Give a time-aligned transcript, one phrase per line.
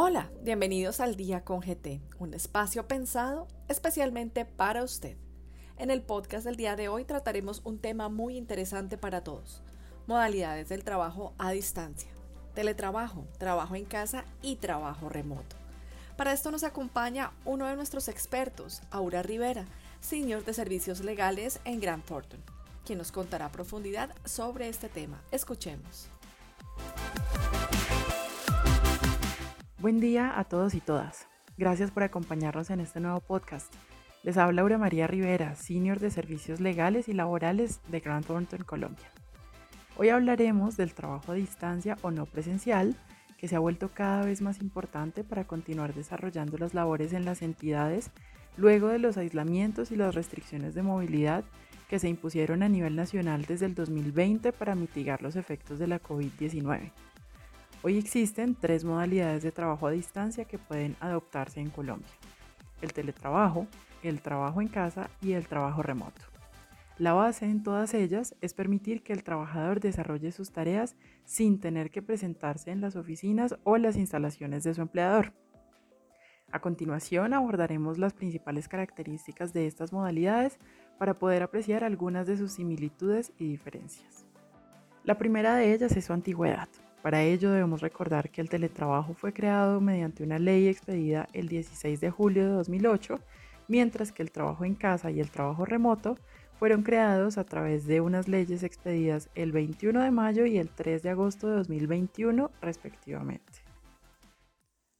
[0.00, 5.16] Hola, bienvenidos al Día con GT, un espacio pensado especialmente para usted.
[5.76, 9.60] En el podcast del día de hoy trataremos un tema muy interesante para todos,
[10.06, 12.08] modalidades del trabajo a distancia,
[12.54, 15.56] teletrabajo, trabajo en casa y trabajo remoto.
[16.16, 19.66] Para esto nos acompaña uno de nuestros expertos, Aura Rivera,
[20.00, 22.40] Senior de Servicios Legales en Grant Thornton,
[22.86, 25.20] quien nos contará a profundidad sobre este tema.
[25.32, 26.08] Escuchemos.
[29.80, 31.28] Buen día a todos y todas.
[31.56, 33.72] Gracias por acompañarnos en este nuevo podcast.
[34.24, 39.06] Les habla Laura María Rivera, Senior de Servicios Legales y Laborales de Grant Thornton, Colombia.
[39.96, 42.96] Hoy hablaremos del trabajo a distancia o no presencial,
[43.36, 47.40] que se ha vuelto cada vez más importante para continuar desarrollando las labores en las
[47.40, 48.10] entidades
[48.56, 51.44] luego de los aislamientos y las restricciones de movilidad
[51.88, 56.02] que se impusieron a nivel nacional desde el 2020 para mitigar los efectos de la
[56.02, 56.90] COVID-19.
[57.80, 62.10] Hoy existen tres modalidades de trabajo a distancia que pueden adoptarse en Colombia.
[62.82, 63.68] El teletrabajo,
[64.02, 66.20] el trabajo en casa y el trabajo remoto.
[66.98, 71.92] La base en todas ellas es permitir que el trabajador desarrolle sus tareas sin tener
[71.92, 75.32] que presentarse en las oficinas o las instalaciones de su empleador.
[76.50, 80.58] A continuación abordaremos las principales características de estas modalidades
[80.98, 84.26] para poder apreciar algunas de sus similitudes y diferencias.
[85.04, 86.68] La primera de ellas es su antigüedad.
[87.02, 92.00] Para ello debemos recordar que el teletrabajo fue creado mediante una ley expedida el 16
[92.00, 93.20] de julio de 2008,
[93.68, 96.16] mientras que el trabajo en casa y el trabajo remoto
[96.58, 101.02] fueron creados a través de unas leyes expedidas el 21 de mayo y el 3
[101.02, 103.62] de agosto de 2021 respectivamente.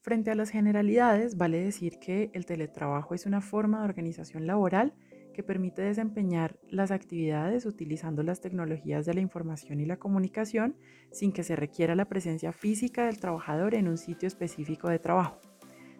[0.00, 4.94] Frente a las generalidades, vale decir que el teletrabajo es una forma de organización laboral
[5.32, 10.76] que permite desempeñar las actividades utilizando las tecnologías de la información y la comunicación
[11.10, 15.40] sin que se requiera la presencia física del trabajador en un sitio específico de trabajo.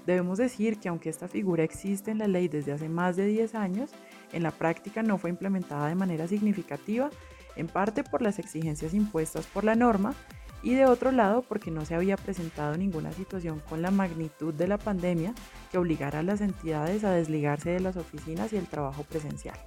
[0.06, 3.54] Debemos decir que aunque esta figura existe en la ley desde hace más de 10
[3.54, 3.90] años,
[4.32, 7.10] en la práctica no fue implementada de manera significativa,
[7.54, 10.14] en parte por las exigencias impuestas por la norma
[10.62, 14.68] y de otro lado porque no se había presentado ninguna situación con la magnitud de
[14.68, 15.34] la pandemia
[15.70, 19.58] que obligara a las entidades a desligarse de las oficinas y el trabajo presencial.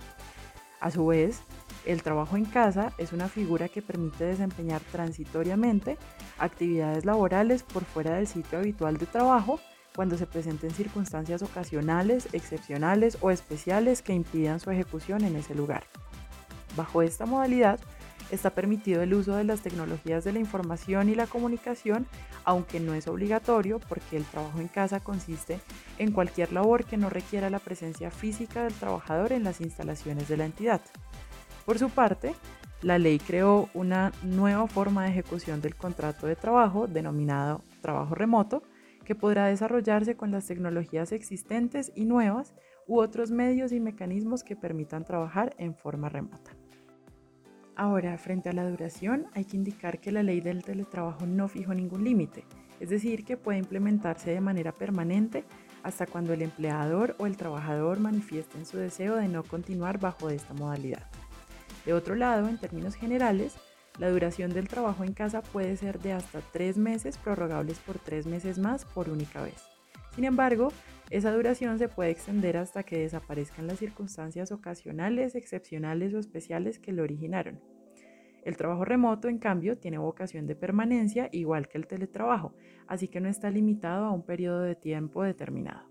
[0.79, 1.41] A su vez,
[1.85, 5.97] el trabajo en casa es una figura que permite desempeñar transitoriamente
[6.37, 9.59] actividades laborales por fuera del sitio habitual de trabajo
[9.95, 15.85] cuando se presenten circunstancias ocasionales, excepcionales o especiales que impidan su ejecución en ese lugar.
[16.75, 17.79] Bajo esta modalidad,
[18.31, 22.07] Está permitido el uso de las tecnologías de la información y la comunicación,
[22.43, 25.59] aunque no es obligatorio porque el trabajo en casa consiste
[25.99, 30.37] en cualquier labor que no requiera la presencia física del trabajador en las instalaciones de
[30.37, 30.81] la entidad.
[31.65, 32.33] Por su parte,
[32.81, 38.63] la ley creó una nueva forma de ejecución del contrato de trabajo denominado trabajo remoto,
[39.05, 42.53] que podrá desarrollarse con las tecnologías existentes y nuevas
[42.87, 46.51] u otros medios y mecanismos que permitan trabajar en forma remota.
[47.75, 51.73] Ahora, frente a la duración, hay que indicar que la ley del teletrabajo no fijó
[51.73, 52.45] ningún límite,
[52.79, 55.43] es decir, que puede implementarse de manera permanente
[55.83, 60.53] hasta cuando el empleador o el trabajador manifiesten su deseo de no continuar bajo esta
[60.53, 61.03] modalidad.
[61.85, 63.55] De otro lado, en términos generales,
[63.99, 68.25] la duración del trabajo en casa puede ser de hasta tres meses prorrogables por tres
[68.25, 69.61] meses más por única vez.
[70.15, 70.71] Sin embargo,
[71.11, 76.93] esa duración se puede extender hasta que desaparezcan las circunstancias ocasionales, excepcionales o especiales que
[76.93, 77.59] lo originaron.
[78.43, 82.53] El trabajo remoto, en cambio, tiene vocación de permanencia igual que el teletrabajo,
[82.87, 85.89] así que no está limitado a un periodo de tiempo determinado.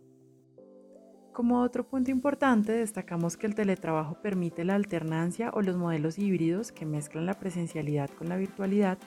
[1.32, 6.70] Como otro punto importante, destacamos que el teletrabajo permite la alternancia o los modelos híbridos
[6.70, 8.98] que mezclan la presencialidad con la virtualidad,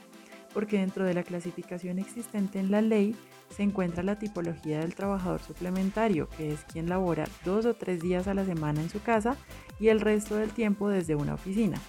[0.57, 3.15] porque dentro de la clasificación existente en la ley
[3.55, 8.27] se encuentra la tipología del trabajador suplementario, que es quien labora dos o tres días
[8.27, 9.37] a la semana en su casa
[9.79, 11.79] y el resto del tiempo desde una oficina.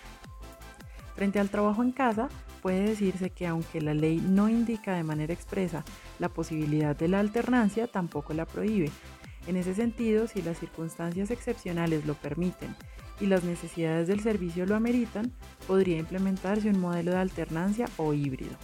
[1.14, 2.28] Frente al trabajo en casa,
[2.60, 5.82] puede decirse que aunque la ley no indica de manera expresa
[6.18, 8.90] la posibilidad de la alternancia, tampoco la prohíbe.
[9.46, 12.76] En ese sentido, si las circunstancias excepcionales lo permiten
[13.20, 15.32] y las necesidades del servicio lo ameritan,
[15.66, 18.56] podría implementarse un modelo de alternancia o híbrido.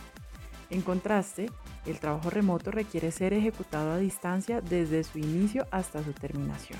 [0.71, 1.51] En contraste,
[1.87, 6.79] el trabajo remoto requiere ser ejecutado a distancia desde su inicio hasta su terminación.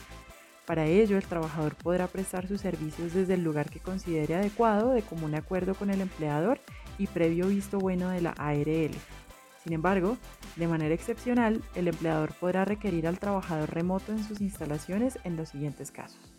[0.67, 5.03] Para ello, el trabajador podrá prestar sus servicios desde el lugar que considere adecuado de
[5.03, 6.59] común acuerdo con el empleador
[6.97, 8.95] y previo visto bueno de la ARL.
[9.63, 10.17] Sin embargo,
[10.57, 15.51] de manera excepcional, el empleador podrá requerir al trabajador remoto en sus instalaciones en los
[15.51, 16.34] siguientes casos.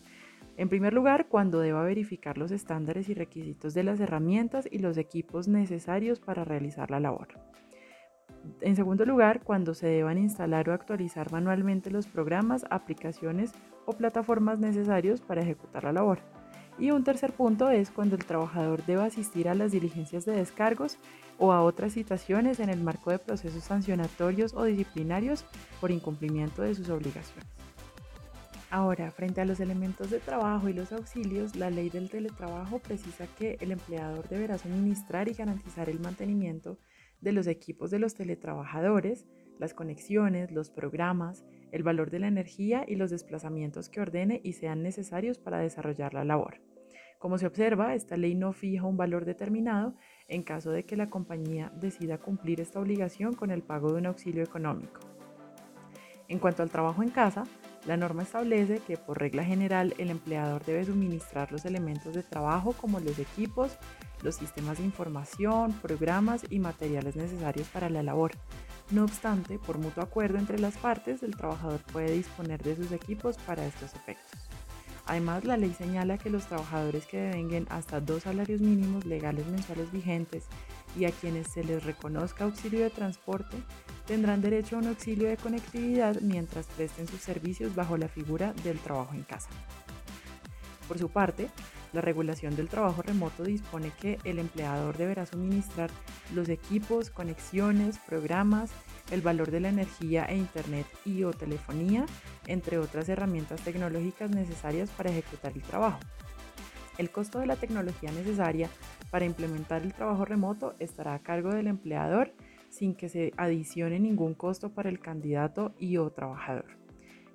[0.57, 4.97] En primer lugar, cuando deba verificar los estándares y requisitos de las herramientas y los
[4.97, 7.27] equipos necesarios para realizar la labor.
[8.61, 13.51] En segundo lugar, cuando se deban instalar o actualizar manualmente los programas, aplicaciones
[13.85, 16.19] o plataformas necesarios para ejecutar la labor.
[16.77, 20.97] Y un tercer punto es cuando el trabajador deba asistir a las diligencias de descargos
[21.37, 25.45] o a otras citaciones en el marco de procesos sancionatorios o disciplinarios
[25.81, 27.54] por incumplimiento de sus obligaciones.
[28.71, 33.27] Ahora, frente a los elementos de trabajo y los auxilios, la ley del teletrabajo precisa
[33.37, 36.79] que el empleador deberá suministrar y garantizar el mantenimiento
[37.21, 39.25] de los equipos de los teletrabajadores,
[39.59, 44.53] las conexiones, los programas, el valor de la energía y los desplazamientos que ordene y
[44.53, 46.61] sean necesarios para desarrollar la labor.
[47.19, 49.95] Como se observa, esta ley no fija un valor determinado
[50.27, 54.05] en caso de que la compañía decida cumplir esta obligación con el pago de un
[54.07, 54.99] auxilio económico.
[56.27, 57.43] En cuanto al trabajo en casa,
[57.85, 62.73] la norma establece que por regla general el empleador debe suministrar los elementos de trabajo
[62.73, 63.77] como los equipos,
[64.23, 68.31] los sistemas de información, programas y materiales necesarios para la labor.
[68.89, 73.37] No obstante, por mutuo acuerdo entre las partes, el trabajador puede disponer de sus equipos
[73.37, 74.39] para estos efectos.
[75.07, 79.91] Además, la ley señala que los trabajadores que devenguen hasta dos salarios mínimos legales mensuales
[79.91, 80.45] vigentes
[80.97, 83.57] y a quienes se les reconozca auxilio de transporte
[84.05, 88.79] tendrán derecho a un auxilio de conectividad mientras presten sus servicios bajo la figura del
[88.79, 89.49] trabajo en casa.
[90.87, 91.49] Por su parte,
[91.93, 95.89] la regulación del trabajo remoto dispone que el empleador deberá suministrar
[96.33, 98.71] los equipos, conexiones, programas,
[99.11, 102.05] el valor de la energía e Internet y o telefonía,
[102.47, 105.99] entre otras herramientas tecnológicas necesarias para ejecutar el trabajo.
[106.97, 108.69] El costo de la tecnología necesaria
[109.15, 112.33] para implementar el trabajo remoto estará a cargo del empleador
[112.67, 116.65] sin que se adicione ningún costo para el candidato y o trabajador.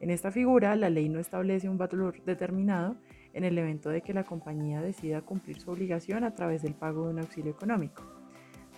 [0.03, 2.97] En esta figura, la ley no establece un valor determinado
[3.32, 7.06] en el evento de que la compañía decida cumplir su obligación a través del pago
[7.06, 8.03] de un auxilio económico.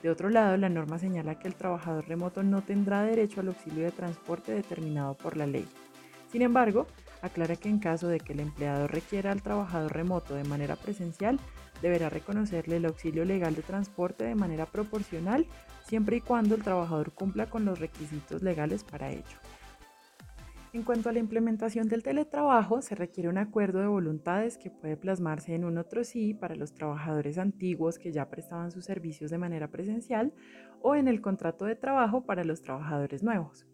[0.00, 3.82] De otro lado, la norma señala que el trabajador remoto no tendrá derecho al auxilio
[3.82, 5.66] de transporte determinado por la ley.
[6.30, 6.86] Sin embargo,
[7.22, 11.40] aclara que en caso de que el empleador requiera al trabajador remoto de manera presencial,
[11.80, 15.46] deberá reconocerle el auxilio legal de transporte de manera proporcional
[15.86, 19.38] siempre y cuando el trabajador cumpla con los requisitos legales para ello.
[20.72, 24.96] En cuanto a la implementación del teletrabajo, se requiere un acuerdo de voluntades que puede
[24.96, 29.36] plasmarse en un otro sí para los trabajadores antiguos que ya prestaban sus servicios de
[29.36, 30.32] manera presencial
[30.80, 33.66] o en el contrato de trabajo para los trabajadores nuevos.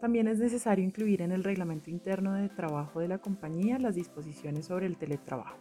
[0.00, 4.66] También es necesario incluir en el reglamento interno de trabajo de la compañía las disposiciones
[4.66, 5.58] sobre el teletrabajo.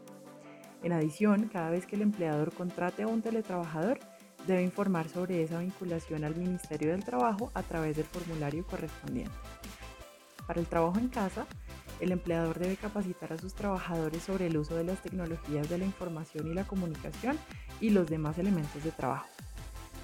[0.83, 3.99] En adición, cada vez que el empleador contrate a un teletrabajador,
[4.45, 9.33] debe informar sobre esa vinculación al Ministerio del Trabajo a través del formulario correspondiente.
[10.45, 11.47] Para el trabajo en casa,
[11.99, 15.85] el empleador debe capacitar a sus trabajadores sobre el uso de las tecnologías de la
[15.85, 17.37] información y la comunicación
[17.81, 19.27] y los demás elementos de trabajo.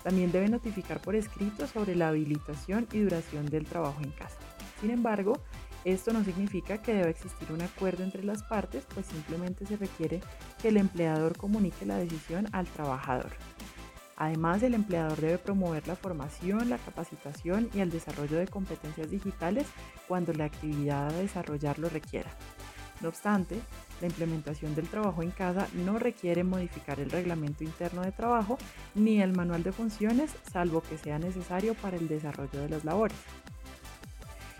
[0.03, 4.37] También debe notificar por escrito sobre la habilitación y duración del trabajo en casa.
[4.81, 5.39] Sin embargo,
[5.85, 10.21] esto no significa que deba existir un acuerdo entre las partes, pues simplemente se requiere
[10.61, 13.31] que el empleador comunique la decisión al trabajador.
[14.15, 19.67] Además, el empleador debe promover la formación, la capacitación y el desarrollo de competencias digitales
[20.07, 22.29] cuando la actividad a desarrollar lo requiera.
[23.03, 23.59] No obstante,
[23.99, 28.57] la implementación del trabajo en casa no requiere modificar el reglamento interno de trabajo
[28.95, 33.17] ni el manual de funciones, salvo que sea necesario para el desarrollo de las labores.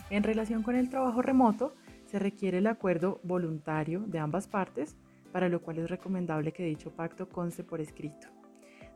[0.09, 1.73] En relación con el trabajo remoto,
[2.05, 4.97] se requiere el acuerdo voluntario de ambas partes,
[5.31, 8.27] para lo cual es recomendable que dicho pacto conste por escrito.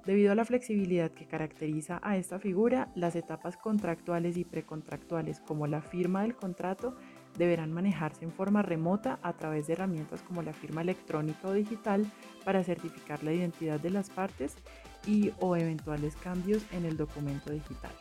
[0.05, 5.67] Debido a la flexibilidad que caracteriza a esta figura, las etapas contractuales y precontractuales como
[5.67, 6.97] la firma del contrato
[7.37, 12.05] deberán manejarse en forma remota a través de herramientas como la firma electrónica o digital
[12.43, 14.55] para certificar la identidad de las partes
[15.05, 17.91] y o eventuales cambios en el documento digital.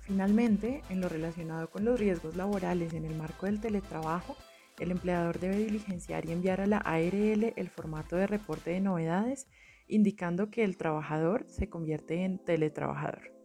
[0.00, 4.36] Finalmente, en lo relacionado con los riesgos laborales en el marco del teletrabajo,
[4.78, 9.48] el empleador debe diligenciar y enviar a la ARL el formato de reporte de novedades
[9.88, 13.35] indicando que el trabajador se convierte en teletrabajador.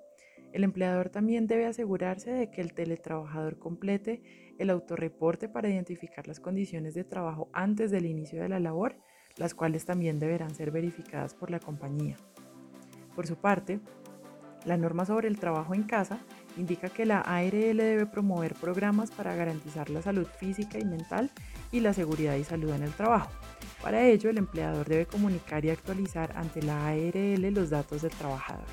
[0.54, 4.22] El empleador también debe asegurarse de que el teletrabajador complete
[4.60, 8.98] el autorreporte para identificar las condiciones de trabajo antes del inicio de la labor,
[9.38, 12.18] las cuales también deberán ser verificadas por la compañía.
[13.16, 13.80] Por su parte,
[14.66, 16.20] la norma sobre el trabajo en casa
[16.58, 21.32] indica que la ARL debe promover programas para garantizar la salud física y mental
[21.72, 23.32] y la seguridad y salud en el trabajo.
[23.82, 28.66] Para ello, el empleador debe comunicar y actualizar ante la ARL los datos del trabajador.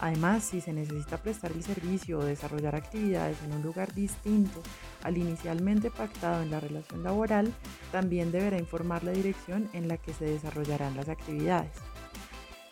[0.00, 4.62] Además, si se necesita prestar el servicio o desarrollar actividades en un lugar distinto
[5.02, 7.52] al inicialmente pactado en la relación laboral,
[7.92, 11.72] también deberá informar la dirección en la que se desarrollarán las actividades.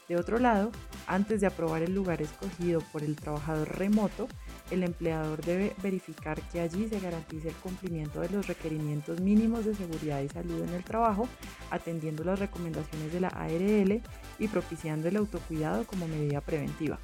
[0.09, 0.73] De otro lado,
[1.07, 4.29] Antes de aprobar el lugar escogido por el trabajador remoto,
[4.71, 9.75] el empleador debe verificar que allí se garantice el cumplimiento de los requerimientos mínimos de
[9.75, 11.29] seguridad y salud en el trabajo,
[11.71, 14.01] atendiendo las recomendaciones de la ARL
[14.39, 16.99] y propiciando el autocuidado como medida preventiva.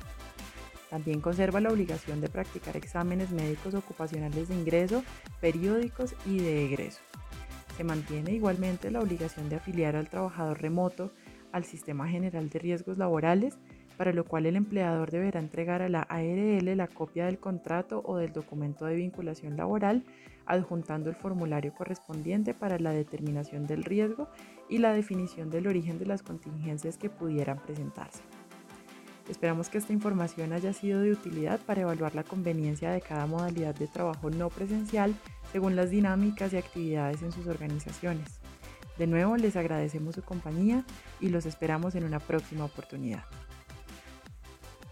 [0.91, 5.05] También conserva la obligación de practicar exámenes médicos ocupacionales de ingreso,
[5.41, 7.01] periódicos y de egreso.
[7.77, 11.13] Se mantiene igualmente la obligación de afiliar al trabajador remoto
[11.53, 13.59] al Sistema General de Riesgos Laborales,
[13.97, 18.17] para lo cual el empleador deberá entregar a la ARL la copia del contrato o
[18.17, 20.05] del documento de vinculación laboral,
[20.47, 24.29] adjuntando el formulario correspondiente para la determinación del riesgo
[24.69, 28.23] y la definición del origen de las contingencias que pudieran presentarse.
[29.29, 33.75] Esperamos que esta información haya sido de utilidad para evaluar la conveniencia de cada modalidad
[33.75, 35.15] de trabajo no presencial
[35.53, 38.41] según las dinámicas y actividades en sus organizaciones.
[38.97, 40.85] De nuevo, les agradecemos su compañía
[41.21, 43.25] y los esperamos en una próxima oportunidad.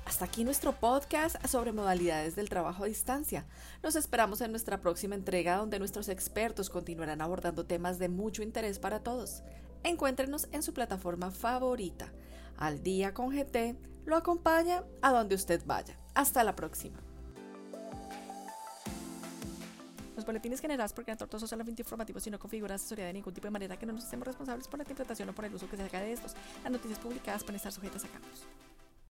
[0.04, 3.44] Hasta aquí nuestro podcast sobre modalidades del trabajo a distancia.
[3.82, 8.78] Nos esperamos en nuestra próxima entrega donde nuestros expertos continuarán abordando temas de mucho interés
[8.78, 9.42] para todos.
[9.82, 12.12] Encuéntrenos en su plataforma favorita.
[12.56, 15.98] Al día con GT lo acompaña a donde usted vaya.
[16.14, 16.96] Hasta la próxima.
[20.14, 23.48] Los boletines generados por Gran Tortoso solamente informativos y no configuran asesoría de ningún tipo
[23.48, 25.76] de manera que no nos hacemos responsables por la interpretación o por el uso que
[25.76, 26.34] se haga de estos.
[26.62, 28.46] Las noticias publicadas pueden estar sujetas a cambios.